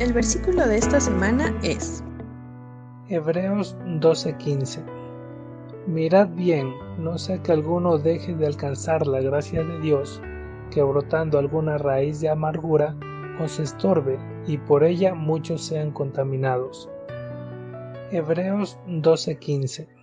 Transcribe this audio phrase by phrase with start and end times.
[0.00, 2.04] El versículo de esta semana es
[3.08, 4.84] Hebreos 12:15.
[5.88, 10.22] Mirad bien, no sea que alguno deje de alcanzar la gracia de Dios,
[10.70, 12.94] que brotando alguna raíz de amargura
[13.42, 16.88] os estorbe y por ella muchos sean contaminados.
[18.12, 19.97] Hebreos 12:15